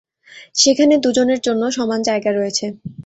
সেখানে 0.55 0.93
দুজনের 0.97 1.39
জন্য 1.41 1.63
সমান 1.77 1.99
যায়গা 2.07 2.31
রয়েছে। 2.31 2.65